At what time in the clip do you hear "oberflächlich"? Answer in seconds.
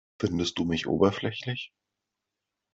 0.87-1.71